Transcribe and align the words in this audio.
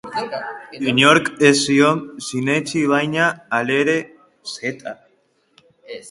Inork 0.91 1.27
ez 1.49 1.51
zion 1.63 1.99
sinetsi 2.27 2.81
baina, 2.91 3.27
halere, 3.57 3.97
Z. 4.55 4.73